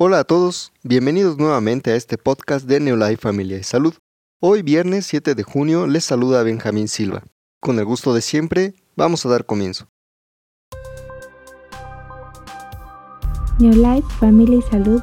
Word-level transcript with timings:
Hola 0.00 0.20
a 0.20 0.24
todos, 0.24 0.72
bienvenidos 0.84 1.38
nuevamente 1.38 1.90
a 1.90 1.96
este 1.96 2.18
podcast 2.18 2.66
de 2.68 2.78
Neolife 2.78 3.16
Familia 3.16 3.58
y 3.58 3.64
Salud. 3.64 3.94
Hoy 4.38 4.62
viernes 4.62 5.06
7 5.06 5.34
de 5.34 5.42
junio 5.42 5.88
les 5.88 6.04
saluda 6.04 6.44
Benjamín 6.44 6.86
Silva. 6.86 7.24
Con 7.58 7.80
el 7.80 7.84
gusto 7.84 8.14
de 8.14 8.22
siempre, 8.22 8.76
vamos 8.94 9.26
a 9.26 9.28
dar 9.28 9.44
comienzo. 9.44 9.88
Neolife 13.58 14.08
Familia 14.20 14.58
y 14.58 14.62
Salud 14.70 15.02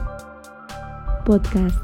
Podcast. 1.25 1.75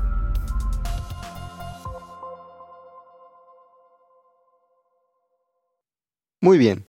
Muy 6.39 6.57
bien, 6.57 6.87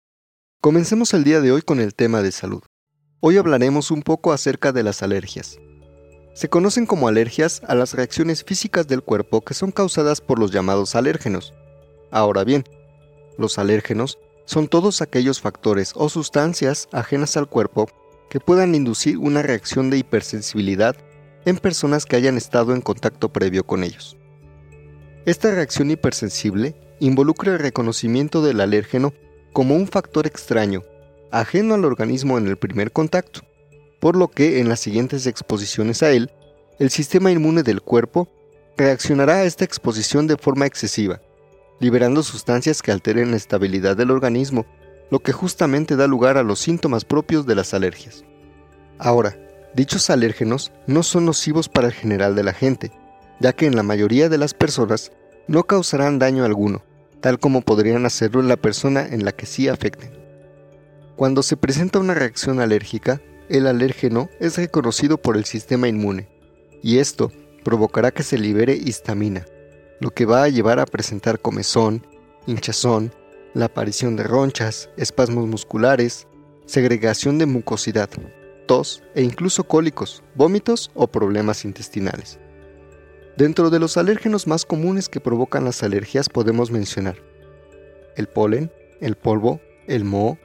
comencemos 0.62 1.14
el 1.14 1.26
día 1.26 1.42
de 1.42 1.52
hoy 1.52 1.62
con 1.62 1.82
el 1.82 1.94
tema 1.94 2.22
de 2.22 2.32
salud. 2.32 2.64
Hoy 3.20 3.36
hablaremos 3.36 3.92
un 3.92 4.02
poco 4.02 4.32
acerca 4.32 4.72
de 4.72 4.84
las 4.84 5.04
alergias. 5.04 5.60
Se 6.36 6.50
conocen 6.50 6.86
como 6.86 7.08
alergias 7.08 7.62
a 7.66 7.76
las 7.76 7.94
reacciones 7.94 8.44
físicas 8.44 8.90
del 8.90 9.02
cuerpo 9.02 9.40
que 9.40 9.54
son 9.54 9.72
causadas 9.72 10.20
por 10.20 10.38
los 10.38 10.52
llamados 10.52 10.94
alérgenos. 10.94 11.54
Ahora 12.12 12.44
bien, 12.44 12.66
los 13.38 13.58
alérgenos 13.58 14.20
son 14.44 14.68
todos 14.68 15.02
aquellos 15.02 15.40
factores 15.40 15.94
o 15.96 16.10
sustancias 16.10 16.90
ajenas 16.92 17.38
al 17.38 17.48
cuerpo 17.48 17.88
que 18.30 18.42
puedan 18.42 18.76
inducir 18.76 19.18
una 19.18 19.44
reacción 19.44 19.90
de 19.90 19.98
hipersensibilidad 19.98 20.98
en 21.46 21.56
personas 21.56 22.06
que 22.06 22.18
hayan 22.18 22.36
estado 22.36 22.74
en 22.74 22.82
contacto 22.82 23.32
previo 23.32 23.66
con 23.66 23.86
ellos. 23.86 24.18
Esta 25.26 25.52
reacción 25.52 25.90
hipersensible 25.90 26.76
involucra 27.00 27.54
el 27.54 27.60
reconocimiento 27.60 28.42
del 28.42 28.60
alérgeno 28.60 29.14
como 29.54 29.74
un 29.74 29.88
factor 29.88 30.28
extraño, 30.28 30.84
ajeno 31.32 31.76
al 31.76 31.86
organismo 31.86 32.38
en 32.38 32.48
el 32.48 32.58
primer 32.58 32.92
contacto, 32.92 33.40
por 34.00 34.16
lo 34.16 34.30
que 34.30 34.60
en 34.60 34.70
las 34.70 34.80
siguientes 34.80 35.26
exposiciones 35.28 36.04
a 36.04 36.12
él, 36.12 36.32
el 36.80 36.90
sistema 36.90 37.32
inmune 37.32 37.64
del 37.64 37.82
cuerpo 37.82 38.30
reaccionará 38.78 39.36
a 39.36 39.44
esta 39.46 39.64
exposición 39.64 40.28
de 40.28 40.38
forma 40.38 40.66
excesiva, 40.66 41.22
liberando 41.80 42.24
sustancias 42.24 42.82
que 42.82 42.92
alteren 42.92 43.32
la 43.32 43.38
estabilidad 43.38 43.96
del 43.96 44.12
organismo, 44.12 44.66
lo 45.10 45.20
que 45.20 45.32
justamente 45.32 45.96
da 45.96 46.08
lugar 46.08 46.38
a 46.38 46.44
los 46.44 46.60
síntomas 46.60 47.06
propios 47.06 47.46
de 47.46 47.56
las 47.56 47.74
alergias. 47.74 48.26
Ahora, 48.98 49.38
dichos 49.74 50.10
alérgenos 50.10 50.72
no 50.88 51.04
son 51.04 51.26
nocivos 51.26 51.70
para 51.70 51.88
el 51.88 51.94
general 51.94 52.36
de 52.36 52.44
la 52.44 52.54
gente, 52.54 52.92
ya 53.40 53.54
que 53.54 53.66
en 53.66 53.76
la 53.76 53.84
mayoría 53.84 54.30
de 54.30 54.38
las 54.38 54.54
personas 54.54 55.12
no 55.48 55.64
causarán 55.64 56.20
daño 56.20 56.44
alguno, 56.44 56.84
tal 57.22 57.40
como 57.40 57.62
podrían 57.62 58.06
hacerlo 58.06 58.40
en 58.42 58.48
la 58.48 58.58
persona 58.58 59.06
en 59.06 59.26
la 59.26 59.32
que 59.32 59.46
sí 59.46 59.68
afecten. 59.68 60.12
Cuando 61.16 61.44
se 61.44 61.56
presenta 61.56 62.00
una 62.00 62.14
reacción 62.14 62.60
alérgica, 62.60 63.22
el 63.50 63.68
alérgeno 63.68 64.30
es 64.40 64.58
reconocido 64.58 65.18
por 65.18 65.38
el 65.38 65.46
sistema 65.46 65.88
inmune, 65.88 66.28
y 66.82 67.00
esto 67.00 67.32
provocará 67.64 68.12
que 68.12 68.24
se 68.24 68.38
libere 68.38 68.76
histamina, 68.76 69.46
lo 70.00 70.12
que 70.12 70.26
va 70.26 70.44
a 70.44 70.50
llevar 70.50 70.80
a 70.80 70.86
presentar 70.86 71.40
comezón, 71.40 72.06
hinchazón, 72.48 73.12
la 73.54 73.66
aparición 73.66 74.16
de 74.16 74.24
ronchas, 74.24 74.90
espasmos 74.98 75.48
musculares, 75.48 76.28
segregación 76.66 77.38
de 77.38 77.46
mucosidad, 77.46 78.10
tos 78.68 79.04
e 79.14 79.24
incluso 79.24 79.64
cólicos, 79.64 80.24
vómitos 80.36 80.92
o 80.94 81.08
problemas 81.08 81.66
intestinales. 81.66 82.40
Dentro 83.38 83.70
de 83.70 83.80
los 83.80 83.98
alérgenos 83.98 84.48
más 84.48 84.66
comunes 84.66 85.10
que 85.10 85.20
provocan 85.20 85.66
las 85.66 85.84
alergias 85.84 86.30
podemos 86.30 86.72
mencionar 86.72 87.16
el 88.16 88.28
polen, 88.28 88.72
el 89.02 89.16
polvo, 89.16 89.60
el 89.88 90.04
moho, 90.04 90.38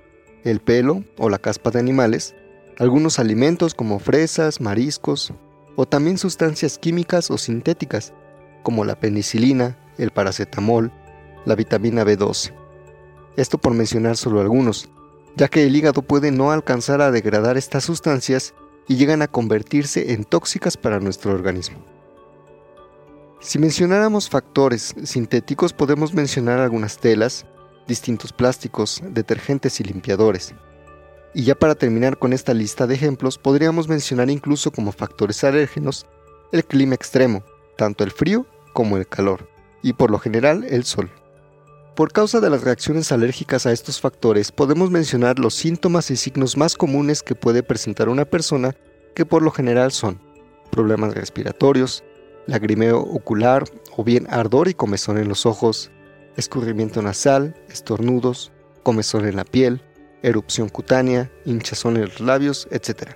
el 0.45 0.61
pelo 0.61 1.05
o 1.19 1.31
la 1.31 1.39
caspa 1.39 1.71
de 1.71 1.79
animales, 1.79 2.35
algunos 2.81 3.19
alimentos 3.19 3.75
como 3.75 3.99
fresas, 3.99 4.59
mariscos, 4.63 5.35
o 5.77 5.85
también 5.85 6.17
sustancias 6.17 6.79
químicas 6.79 7.31
o 7.31 7.37
sintéticas, 7.37 8.15
como 8.63 8.87
la 8.87 8.99
penicilina, 8.99 9.77
el 9.99 10.13
paracetamol, 10.13 10.91
la 11.45 11.57
vitamina 11.57 12.05
B12. 12.05 12.55
Esto 13.37 13.59
por 13.59 13.75
mencionar 13.75 14.17
solo 14.17 14.41
algunos, 14.41 14.89
ya 15.37 15.49
que 15.49 15.67
el 15.67 15.77
hígado 15.77 16.01
puede 16.01 16.31
no 16.31 16.53
alcanzar 16.53 17.03
a 17.03 17.11
degradar 17.11 17.59
estas 17.59 17.85
sustancias 17.85 18.55
y 18.89 18.97
llegan 18.97 19.21
a 19.21 19.29
convertirse 19.29 20.15
en 20.15 20.25
tóxicas 20.25 20.79
para 20.79 21.01
nuestro 21.01 21.35
organismo. 21.35 21.85
Si 23.41 23.59
mencionáramos 23.59 24.31
factores 24.31 24.95
sintéticos 25.05 25.75
podemos 25.75 26.15
mencionar 26.15 26.61
algunas 26.61 26.97
telas, 26.97 27.45
distintos 27.87 28.33
plásticos, 28.33 29.03
detergentes 29.11 29.81
y 29.81 29.85
limpiadores. 29.85 30.55
Y 31.35 31.45
ya 31.45 31.55
para 31.55 31.75
terminar 31.75 32.19
con 32.19 32.33
esta 32.33 32.55
lista 32.55 32.87
de 32.87 32.95
ejemplos, 32.95 33.39
podríamos 33.39 33.89
mencionar 33.89 34.31
incluso 34.31 34.73
como 34.73 34.93
factores 34.93 35.45
alérgenos 35.45 36.07
el 36.53 36.65
clima 36.65 36.95
extremo, 36.95 37.45
tanto 37.77 38.03
el 38.03 38.11
frío 38.11 38.47
como 38.73 38.97
el 38.97 39.07
calor, 39.07 39.49
y 39.83 39.93
por 39.93 40.11
lo 40.11 40.19
general 40.19 40.65
el 40.65 40.85
sol. 40.85 41.11
Por 41.95 42.13
causa 42.13 42.41
de 42.41 42.51
las 42.51 42.63
reacciones 42.63 43.13
alérgicas 43.13 43.67
a 43.67 43.73
estos 43.73 44.01
factores, 44.01 44.51
podemos 44.53 44.91
mencionar 44.91 45.39
los 45.39 45.55
síntomas 45.55 46.11
y 46.11 46.17
signos 46.17 46.57
más 46.57 46.77
comunes 46.77 47.23
que 47.23 47.35
puede 47.35 47.63
presentar 47.63 48.09
una 48.09 48.25
persona, 48.25 48.75
que 49.15 49.27
por 49.27 49.43
lo 49.43 49.51
general 49.51 49.93
son 49.93 50.21
problemas 50.71 51.15
respiratorios, 51.15 52.03
lagrimeo 52.47 53.01
ocular 53.01 53.65
o 53.97 54.03
bien 54.03 54.27
ardor 54.31 54.69
y 54.69 54.75
comezón 54.75 55.19
en 55.19 55.29
los 55.29 55.47
ojos, 55.47 55.91
escurrimiento 56.37 57.03
nasal, 57.03 57.55
estornudos, 57.69 58.51
comezón 58.83 59.27
en 59.27 59.37
la 59.37 59.45
piel, 59.45 59.83
erupción 60.23 60.69
cutánea, 60.69 61.31
hinchazón 61.45 61.97
en 61.97 62.03
los 62.03 62.21
labios, 62.21 62.69
etc. 62.71 63.11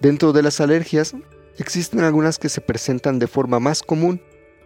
Dentro 0.00 0.32
de 0.32 0.42
las 0.42 0.60
alergias, 0.60 1.14
existen 1.58 2.00
algunas 2.00 2.38
que 2.38 2.48
se 2.48 2.60
presentan 2.60 3.18
de 3.18 3.26
forma 3.26 3.60
más 3.60 3.82
común 3.82 4.20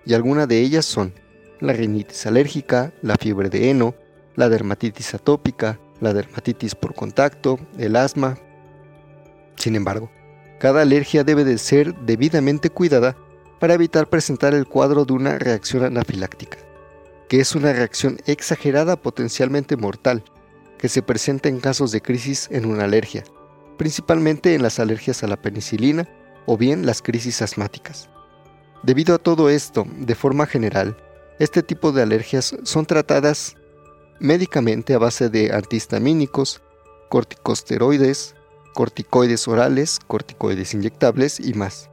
y 0.05 0.15
algunas 0.15 0.49
de 0.49 0.61
ellas 0.61 0.87
son 0.87 1.15
la 1.61 1.73
rinitis 1.73 2.27
alérgica, 2.27 2.93
la 3.03 3.17
fiebre 3.17 3.51
de 3.51 3.71
heno, 3.71 3.95
la 4.35 4.49
dermatitis 4.49 5.15
atópica, 5.15 5.79
la 6.01 6.15
dermatitis 6.15 6.75
por 6.75 6.95
contacto, 6.95 7.59
el 7.79 7.97
asma. 7.97 8.39
Sin 9.57 9.77
embargo, 9.77 10.11
cada 10.59 10.83
alergia 10.83 11.23
debe 11.23 11.45
de 11.45 11.59
ser 11.59 11.95
debidamente 11.95 12.71
cuidada 12.71 13.17
para 13.59 13.75
evitar 13.75 14.09
presentar 14.09 14.55
el 14.55 14.67
cuadro 14.67 15.05
de 15.05 15.13
una 15.13 15.39
reacción 15.39 15.85
anafiláctica, 15.85 16.59
que 17.29 17.41
es 17.41 17.55
una 17.55 17.73
reacción 17.73 18.19
exagerada 18.27 18.97
potencialmente 18.97 19.77
mortal 19.77 20.25
que 20.81 20.89
se 20.89 21.03
presenta 21.03 21.51
en 21.51 21.61
casos 21.61 21.93
de 21.93 22.01
crisis 22.01 22.49
en 22.51 22.65
una 22.65 22.85
alergia, 22.85 23.23
principalmente 23.77 24.55
en 24.55 24.63
las 24.63 24.81
alergias 24.81 25.23
a 25.23 25.27
la 25.27 25.37
penicilina 25.37 26.09
o 26.47 26.57
bien 26.57 26.87
las 26.87 27.03
crisis 27.03 27.43
asmáticas. 27.43 28.09
Debido 28.83 29.15
a 29.15 29.19
todo 29.19 29.51
esto, 29.51 29.87
de 29.99 30.15
forma 30.15 30.47
general, 30.47 30.97
este 31.39 31.63
tipo 31.63 31.93
de 31.93 32.03
alergias 32.03 32.57
son 32.63 32.87
tratadas 32.87 33.57
médicamente 34.21 34.95
a 34.95 34.99
base 34.99 35.29
de 35.29 35.53
antihistamínicos, 35.53 36.63
corticosteroides, 37.11 38.35
corticoides 38.75 39.49
orales, 39.49 39.99
corticoides 40.07 40.73
inyectables 40.73 41.41
y 41.41 41.53
más, 41.53 41.91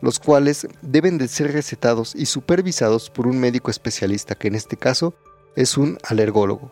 los 0.00 0.18
cuales 0.18 0.66
deben 0.80 1.18
de 1.18 1.28
ser 1.28 1.52
recetados 1.52 2.14
y 2.14 2.24
supervisados 2.24 3.10
por 3.10 3.26
un 3.26 3.38
médico 3.38 3.70
especialista 3.70 4.34
que 4.34 4.48
en 4.48 4.54
este 4.54 4.78
caso 4.78 5.12
es 5.56 5.76
un 5.76 5.98
alergólogo. 6.08 6.70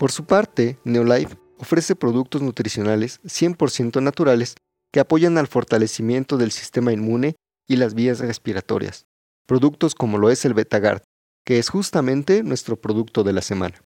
Por 0.00 0.12
su 0.12 0.24
parte, 0.24 0.78
Neolife 0.82 1.36
ofrece 1.58 1.94
productos 1.94 2.40
nutricionales 2.40 3.20
100% 3.22 4.02
naturales 4.02 4.54
que 4.90 4.98
apoyan 4.98 5.36
al 5.36 5.46
fortalecimiento 5.46 6.38
del 6.38 6.52
sistema 6.52 6.90
inmune 6.90 7.36
y 7.68 7.76
las 7.76 7.92
vías 7.92 8.18
respiratorias. 8.20 9.04
Productos 9.46 9.94
como 9.94 10.16
lo 10.16 10.30
es 10.30 10.46
el 10.46 10.54
Betagard, 10.54 11.02
que 11.44 11.58
es 11.58 11.68
justamente 11.68 12.42
nuestro 12.42 12.80
producto 12.80 13.24
de 13.24 13.34
la 13.34 13.42
semana. 13.42 13.82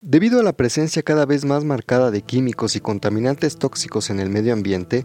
Debido 0.00 0.40
a 0.40 0.42
la 0.42 0.56
presencia 0.56 1.02
cada 1.02 1.26
vez 1.26 1.44
más 1.44 1.64
marcada 1.64 2.10
de 2.10 2.22
químicos 2.22 2.74
y 2.74 2.80
contaminantes 2.80 3.58
tóxicos 3.58 4.08
en 4.08 4.18
el 4.18 4.30
medio 4.30 4.54
ambiente, 4.54 5.04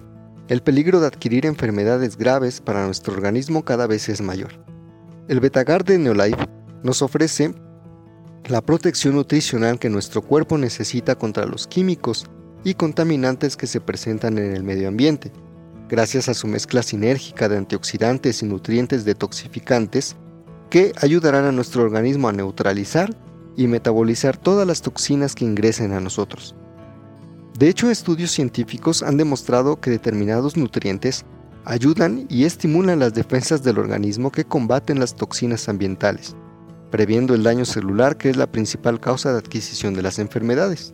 el 0.50 0.62
peligro 0.62 1.00
de 1.00 1.08
adquirir 1.08 1.46
enfermedades 1.46 2.18
graves 2.18 2.60
para 2.60 2.86
nuestro 2.86 3.14
organismo 3.14 3.64
cada 3.64 3.88
vez 3.88 4.10
es 4.10 4.22
mayor. 4.22 4.52
El 5.28 5.40
Betagard 5.40 5.86
de 5.86 5.98
Neolife 5.98 6.48
nos 6.84 7.02
ofrece 7.02 7.54
la 8.46 8.62
protección 8.62 9.16
nutricional 9.16 9.80
que 9.80 9.90
nuestro 9.90 10.22
cuerpo 10.22 10.58
necesita 10.58 11.16
contra 11.16 11.46
los 11.46 11.66
químicos 11.66 12.26
y 12.66 12.74
contaminantes 12.74 13.56
que 13.56 13.68
se 13.68 13.80
presentan 13.80 14.38
en 14.38 14.54
el 14.54 14.64
medio 14.64 14.90
ambiente, 14.90 15.32
gracias 15.88 16.28
a 16.28 16.34
su 16.34 16.48
mezcla 16.48 16.84
sinérgica 16.84 17.48
de 17.48 17.58
antioxidantes 17.58 18.42
y 18.42 18.46
nutrientes 18.46 19.06
detoxificantes 19.06 20.18
que 20.70 20.92
ayudarán 21.02 21.46
a 21.46 21.52
nuestro 21.52 21.84
organismo 21.84 22.28
a 22.28 22.34
neutralizar 22.34 23.16
y 23.56 23.68
metabolizar 23.68 24.36
todas 24.36 24.68
las 24.68 24.82
toxinas 24.82 25.36
que 25.36 25.46
ingresen 25.46 25.94
a 25.94 26.02
nosotros. 26.02 26.56
De 27.58 27.70
hecho, 27.70 27.92
estudios 27.92 28.32
científicos 28.32 29.04
han 29.04 29.18
demostrado 29.18 29.80
que 29.80 29.92
determinados 29.92 30.58
nutrientes 30.58 31.24
ayudan 31.66 32.26
y 32.30 32.46
estimulan 32.46 33.00
las 33.00 33.14
defensas 33.14 33.64
del 33.64 33.78
organismo 33.78 34.32
que 34.32 34.44
combaten 34.44 35.00
las 35.00 35.16
toxinas 35.16 35.70
ambientales, 35.70 36.36
previendo 36.90 37.36
el 37.36 37.44
daño 37.44 37.66
celular 37.66 38.18
que 38.18 38.30
es 38.30 38.38
la 38.38 38.52
principal 38.52 39.00
causa 39.00 39.32
de 39.32 39.38
adquisición 39.38 39.94
de 39.94 40.02
las 40.02 40.20
enfermedades. 40.20 40.94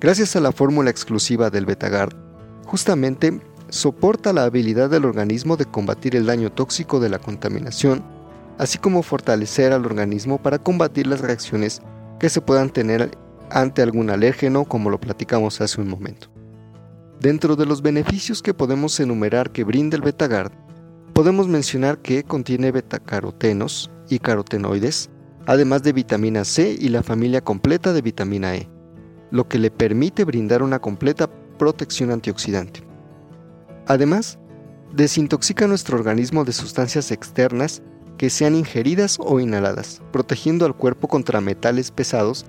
Gracias 0.00 0.34
a 0.34 0.40
la 0.40 0.52
fórmula 0.52 0.90
exclusiva 0.90 1.50
del 1.50 1.66
Betagard, 1.66 2.14
justamente 2.64 3.40
soporta 3.68 4.32
la 4.32 4.44
habilidad 4.44 4.88
del 4.90 5.04
organismo 5.04 5.56
de 5.56 5.66
combatir 5.66 6.16
el 6.16 6.26
daño 6.26 6.50
tóxico 6.50 7.00
de 7.00 7.10
la 7.10 7.18
contaminación, 7.18 8.02
así 8.58 8.78
como 8.78 9.02
fortalecer 9.02 9.72
al 9.72 9.84
organismo 9.84 10.38
para 10.38 10.58
combatir 10.58 11.06
las 11.06 11.20
reacciones 11.20 11.82
que 12.18 12.30
se 12.30 12.40
puedan 12.40 12.70
tener 12.70 13.10
ante 13.50 13.82
algún 13.82 14.10
alérgeno, 14.10 14.64
como 14.64 14.90
lo 14.90 15.00
platicamos 15.00 15.60
hace 15.60 15.80
un 15.80 15.88
momento. 15.88 16.28
Dentro 17.20 17.56
de 17.56 17.66
los 17.66 17.82
beneficios 17.82 18.42
que 18.42 18.54
podemos 18.54 19.00
enumerar 19.00 19.50
que 19.50 19.64
brinda 19.64 19.96
el 19.96 20.02
Betagard, 20.02 20.52
podemos 21.14 21.48
mencionar 21.48 21.98
que 21.98 22.24
contiene 22.24 22.72
betacarotenos 22.72 23.90
y 24.08 24.18
carotenoides, 24.18 25.08
además 25.46 25.82
de 25.82 25.92
vitamina 25.92 26.44
C 26.44 26.76
y 26.78 26.88
la 26.90 27.02
familia 27.02 27.40
completa 27.40 27.92
de 27.92 28.02
vitamina 28.02 28.54
E, 28.54 28.68
lo 29.30 29.48
que 29.48 29.58
le 29.58 29.70
permite 29.70 30.24
brindar 30.24 30.62
una 30.62 30.78
completa 30.78 31.28
protección 31.58 32.10
antioxidante. 32.10 32.82
Además, 33.86 34.38
desintoxica 34.94 35.66
nuestro 35.66 35.96
organismo 35.96 36.44
de 36.44 36.52
sustancias 36.52 37.10
externas 37.10 37.82
que 38.18 38.30
sean 38.30 38.54
ingeridas 38.54 39.18
o 39.20 39.40
inhaladas, 39.40 40.02
protegiendo 40.12 40.66
al 40.66 40.76
cuerpo 40.76 41.08
contra 41.08 41.40
metales 41.40 41.90
pesados 41.90 42.46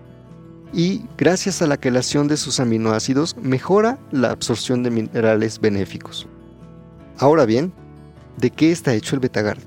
y, 0.74 1.06
gracias 1.18 1.62
a 1.62 1.68
la 1.68 1.78
quelación 1.78 2.28
de 2.28 2.38
sus 2.38 2.60
aminoácidos, 2.60 3.36
mejora 3.42 3.98
la 4.12 4.32
absorción 4.32 4.84
de 4.84 4.92
minerales 4.92 5.60
benéficos. 5.60 6.28
Ahora 7.18 7.46
bien, 7.46 7.74
¿de 8.38 8.50
qué 8.50 8.72
está 8.72 8.94
hecho 8.94 9.16
el 9.16 9.22
Betagard? 9.22 9.60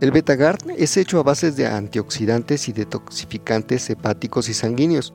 El 0.00 0.10
Betagard 0.10 0.58
es 0.76 0.96
hecho 0.96 1.18
a 1.18 1.22
base 1.22 1.50
de 1.50 1.66
antioxidantes 1.66 2.68
y 2.68 2.72
detoxificantes 2.72 3.88
hepáticos 3.90 4.48
y 4.48 4.54
sanguíneos, 4.54 5.14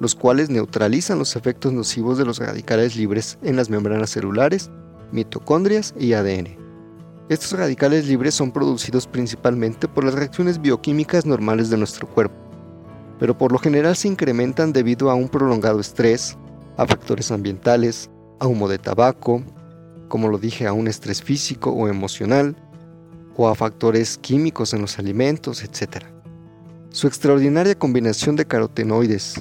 los 0.00 0.14
cuales 0.14 0.50
neutralizan 0.50 1.18
los 1.18 1.36
efectos 1.36 1.72
nocivos 1.72 2.18
de 2.18 2.24
los 2.24 2.38
radicales 2.38 2.96
libres 2.96 3.38
en 3.42 3.56
las 3.56 3.70
membranas 3.70 4.10
celulares 4.10 4.70
mitocondrias 5.12 5.94
y 5.98 6.12
ADN. 6.12 6.56
Estos 7.28 7.58
radicales 7.58 8.06
libres 8.06 8.34
son 8.34 8.52
producidos 8.52 9.06
principalmente 9.06 9.88
por 9.88 10.04
las 10.04 10.14
reacciones 10.14 10.60
bioquímicas 10.60 11.26
normales 11.26 11.70
de 11.70 11.76
nuestro 11.76 12.06
cuerpo, 12.06 12.36
pero 13.18 13.36
por 13.36 13.52
lo 13.52 13.58
general 13.58 13.96
se 13.96 14.08
incrementan 14.08 14.72
debido 14.72 15.10
a 15.10 15.14
un 15.14 15.28
prolongado 15.28 15.80
estrés, 15.80 16.36
a 16.76 16.86
factores 16.86 17.30
ambientales, 17.30 18.10
a 18.38 18.46
humo 18.46 18.68
de 18.68 18.78
tabaco, 18.78 19.42
como 20.08 20.28
lo 20.28 20.38
dije, 20.38 20.66
a 20.66 20.72
un 20.72 20.88
estrés 20.88 21.22
físico 21.22 21.70
o 21.70 21.88
emocional, 21.88 22.56
o 23.36 23.48
a 23.48 23.54
factores 23.54 24.18
químicos 24.18 24.72
en 24.72 24.80
los 24.80 24.98
alimentos, 24.98 25.62
etc. 25.62 26.04
Su 26.90 27.06
extraordinaria 27.06 27.78
combinación 27.78 28.36
de 28.36 28.46
carotenoides, 28.46 29.40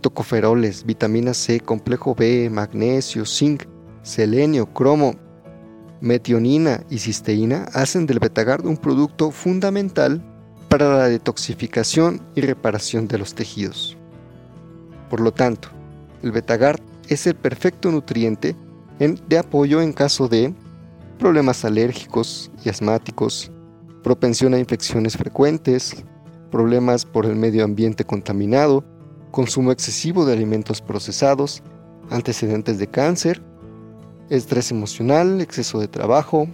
tocoferoles, 0.00 0.84
vitamina 0.84 1.34
C, 1.34 1.60
complejo 1.60 2.14
B, 2.14 2.50
magnesio, 2.50 3.24
zinc, 3.24 3.64
selenio, 4.02 4.72
cromo, 4.72 5.14
metionina 6.00 6.84
y 6.90 6.98
cisteína 6.98 7.64
hacen 7.72 8.06
del 8.06 8.20
Betagard 8.20 8.66
un 8.66 8.76
producto 8.76 9.30
fundamental 9.30 10.22
para 10.68 10.96
la 10.96 11.08
detoxificación 11.08 12.20
y 12.34 12.40
reparación 12.40 13.08
de 13.08 13.18
los 13.18 13.34
tejidos. 13.34 13.96
Por 15.10 15.20
lo 15.20 15.32
tanto, 15.32 15.68
el 16.22 16.32
Betagard 16.32 16.80
es 17.08 17.26
el 17.26 17.34
perfecto 17.34 17.90
nutriente 17.90 18.54
de 18.98 19.38
apoyo 19.38 19.80
en 19.80 19.92
caso 19.92 20.28
de 20.28 20.52
problemas 21.18 21.64
alérgicos 21.64 22.50
y 22.64 22.68
asmáticos, 22.68 23.50
propensión 24.02 24.54
a 24.54 24.58
infecciones 24.58 25.16
frecuentes, 25.16 26.04
problemas 26.50 27.04
por 27.04 27.26
el 27.26 27.36
medio 27.36 27.64
ambiente 27.64 28.04
contaminado, 28.04 28.84
consumo 29.30 29.72
excesivo 29.72 30.24
de 30.24 30.32
alimentos 30.32 30.80
procesados, 30.80 31.62
antecedentes 32.10 32.78
de 32.78 32.86
cáncer 32.88 33.42
estrés 34.30 34.70
emocional, 34.70 35.40
exceso 35.40 35.78
de 35.80 35.88
trabajo, 35.88 36.48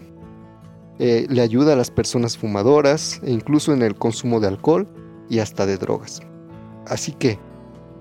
eh, 0.99 1.27
le 1.29 1.43
ayuda 1.43 1.73
a 1.73 1.77
las 1.77 1.91
personas 1.91 2.39
fumadoras 2.39 3.21
e 3.25 3.33
incluso 3.33 3.73
en 3.73 3.83
el 3.83 3.97
consumo 3.97 4.41
de 4.41 4.49
alcohol 4.49 4.89
y 5.29 5.41
hasta 5.41 5.67
de 5.67 5.77
drogas. 5.77 6.21
Así 6.87 7.13
que, 7.13 7.39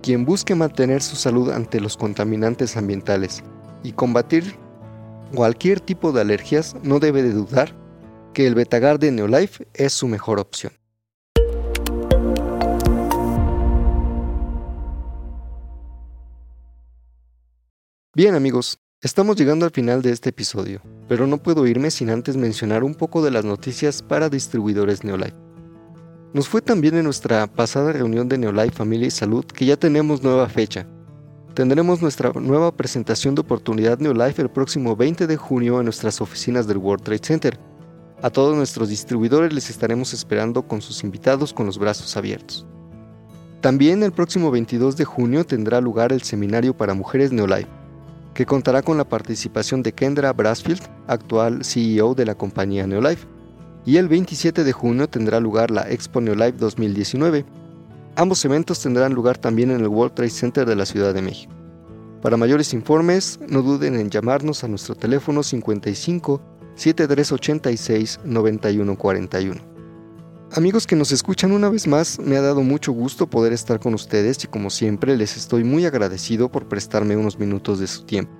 quien 0.02 0.26
busque 0.26 0.54
mantener 0.56 1.02
su 1.02 1.16
salud 1.16 1.52
ante 1.52 1.80
los 1.80 1.98
contaminantes 1.98 2.76
ambientales 2.78 3.44
y 3.84 3.94
combatir 3.94 4.56
cualquier 5.34 5.80
tipo 5.80 6.12
de 6.12 6.22
alergias 6.22 6.76
no 6.84 7.00
debe 7.00 7.24
de 7.24 7.32
dudar 7.32 7.74
que 8.34 8.46
el 8.48 8.56
Betagard 8.56 9.00
de 9.00 9.12
Neolife 9.12 9.68
es 9.74 9.94
su 9.94 10.08
mejor 10.08 10.40
opción. 10.40 10.74
Bien 18.16 18.36
amigos, 18.36 18.78
Estamos 19.04 19.36
llegando 19.36 19.66
al 19.66 19.72
final 19.72 20.02
de 20.02 20.12
este 20.14 20.30
episodio, 20.30 20.80
pero 21.10 21.28
no 21.28 21.38
puedo 21.38 21.68
irme 21.68 21.92
sin 21.92 22.10
antes 22.10 22.38
mencionar 22.38 22.86
un 22.86 22.96
poco 22.96 23.22
de 23.22 23.32
las 23.32 23.44
noticias 23.44 24.02
para 24.02 24.30
distribuidores 24.30 25.04
Neolife. 25.04 25.36
Nos 26.34 26.48
fue 26.48 26.62
también 26.62 26.96
en 26.96 27.04
nuestra 27.04 27.46
pasada 27.48 27.92
reunión 27.92 28.30
de 28.30 28.38
Neolife 28.38 28.78
Familia 28.78 29.08
y 29.08 29.12
Salud 29.12 29.44
que 29.44 29.66
ya 29.66 29.76
tenemos 29.76 30.24
nueva 30.24 30.48
fecha. 30.48 30.88
Tendremos 31.54 32.02
nuestra 32.02 32.32
nueva 32.32 32.74
presentación 32.78 33.36
de 33.36 33.42
oportunidad 33.42 34.00
Neolife 34.00 34.42
el 34.42 34.50
próximo 34.50 34.96
20 34.96 35.28
de 35.28 35.36
junio 35.36 35.80
en 35.80 35.84
nuestras 35.84 36.22
oficinas 36.22 36.66
del 36.66 36.78
World 36.78 37.04
Trade 37.04 37.26
Center. 37.26 37.60
A 38.22 38.30
todos 38.30 38.56
nuestros 38.56 38.88
distribuidores 38.88 39.52
les 39.52 39.70
estaremos 39.70 40.14
esperando 40.14 40.66
con 40.66 40.82
sus 40.82 41.04
invitados 41.04 41.52
con 41.52 41.66
los 41.66 41.78
brazos 41.78 42.16
abiertos. 42.16 42.66
También 43.60 44.02
el 44.02 44.14
próximo 44.14 44.50
22 44.50 44.96
de 44.96 45.04
junio 45.04 45.46
tendrá 45.46 45.82
lugar 45.82 46.14
el 46.14 46.22
seminario 46.22 46.78
para 46.78 46.94
mujeres 46.94 47.34
Neolife 47.34 47.83
que 48.34 48.46
contará 48.46 48.82
con 48.82 48.98
la 48.98 49.08
participación 49.08 49.84
de 49.84 49.94
Kendra 49.94 50.34
Brasfield, 50.34 50.82
actual 51.08 51.64
CEO 51.64 52.16
de 52.16 52.26
la 52.26 52.36
compañía 52.36 52.88
Neolife, 52.88 53.28
y 53.86 53.98
el 53.98 54.08
27 54.08 54.64
de 54.64 54.72
junio 54.72 55.10
tendrá 55.10 55.40
lugar 55.40 55.70
la 55.70 55.90
Expo 55.90 56.22
Neolife 56.22 56.58
2019. 56.58 57.46
Ambos 58.16 58.44
eventos 58.46 58.80
tendrán 58.80 59.14
lugar 59.14 59.38
también 59.38 59.72
en 59.72 59.82
el 59.82 59.88
World 59.88 60.14
Trade 60.14 60.30
Center 60.30 60.66
de 60.66 60.76
la 60.76 60.86
Ciudad 60.86 61.14
de 61.14 61.22
México. 61.22 61.54
Para 62.22 62.38
mayores 62.38 62.74
informes, 62.74 63.40
no 63.50 63.62
duden 63.62 63.96
en 63.96 64.10
llamarnos 64.10 64.64
a 64.64 64.68
nuestro 64.70 64.96
teléfono 64.96 65.44
55 65.44 66.42
7386 66.76 68.22
9141. 68.24 69.73
Amigos 70.56 70.86
que 70.86 70.96
nos 70.96 71.12
escuchan 71.12 71.52
una 71.52 71.68
vez 71.68 71.88
más, 71.88 72.20
me 72.20 72.38
ha 72.38 72.42
dado 72.42 72.62
mucho 72.62 72.92
gusto 72.92 73.26
poder 73.26 73.54
estar 73.54 73.80
con 73.80 73.96
ustedes 73.96 74.44
y 74.44 74.48
como 74.48 74.70
siempre 74.70 75.18
les 75.18 75.36
estoy 75.36 75.64
muy 75.64 75.88
agradecido 75.88 76.52
por 76.52 76.68
prestarme 76.68 77.18
unos 77.18 77.40
minutos 77.40 77.80
de 77.80 77.88
su 77.88 78.04
tiempo. 78.04 78.32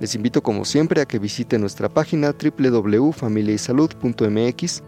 Les 0.00 0.14
invito 0.14 0.42
como 0.42 0.64
siempre 0.64 1.02
a 1.02 1.04
que 1.04 1.18
visiten 1.18 1.60
nuestra 1.60 1.90
página 1.90 2.32
www.familiaysalud.mx 2.32 4.82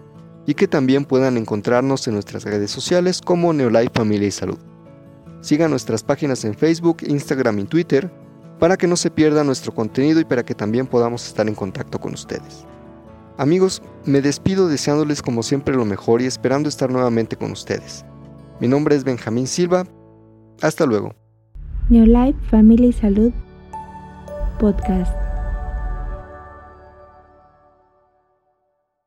y 0.47 0.55
que 0.55 0.67
también 0.67 1.05
puedan 1.05 1.37
encontrarnos 1.37 2.09
en 2.09 2.15
nuestras 2.15 2.45
redes 2.45 2.71
sociales 2.71 3.21
como 3.21 3.53
Neolife 3.53 3.93
Familia 3.93 4.29
y 4.29 4.31
Salud. 4.31 4.59
Sigan 5.43 5.69
nuestras 5.69 6.03
páginas 6.03 6.47
en 6.47 6.55
Facebook, 6.55 7.03
Instagram 7.07 7.59
y 7.59 7.65
Twitter 7.65 8.11
para 8.59 8.79
que 8.79 8.87
no 8.87 8.97
se 8.97 9.11
pierda 9.11 9.45
nuestro 9.45 9.75
contenido 9.75 10.19
y 10.19 10.25
para 10.25 10.47
que 10.47 10.55
también 10.55 10.87
podamos 10.87 11.27
estar 11.27 11.47
en 11.47 11.57
contacto 11.57 12.01
con 12.01 12.15
ustedes. 12.15 12.65
Amigos, 13.37 13.83
me 14.05 14.21
despido 14.21 14.69
deseándoles 14.69 15.21
como 15.21 15.43
siempre 15.43 15.75
lo 15.75 15.85
mejor 15.85 16.23
y 16.23 16.27
esperando 16.27 16.69
estar 16.69 16.91
nuevamente 16.91 17.37
con 17.37 17.51
ustedes. 17.51 18.05
Mi 18.61 18.69
nombre 18.69 18.95
es 18.95 19.03
Benjamín 19.03 19.49
Silva. 19.49 19.85
Hasta 20.63 20.87
luego. 20.87 21.15
Neolife 21.91 22.39
Family 22.49 22.93
Salud 22.93 23.33
Podcast. 24.61 25.24